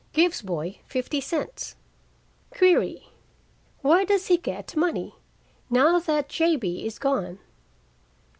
Gives 0.13 0.41
boy 0.41 0.79
fifty 0.87 1.21
cents. 1.21 1.75
Query. 2.57 3.09
Where 3.81 4.03
does 4.03 4.25
he 4.29 4.37
get 4.37 4.75
money, 4.75 5.13
now 5.69 5.99
that 5.99 6.27
J.B. 6.27 6.87
is 6.87 6.97
gone? 6.97 7.37